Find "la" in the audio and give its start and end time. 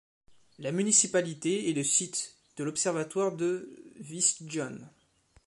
0.57-0.71